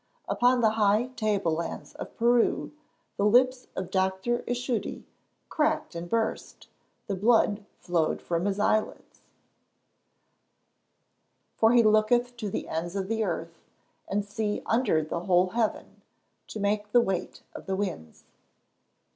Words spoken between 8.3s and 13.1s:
his eyelids. [Verse: "For he looketh to the ends of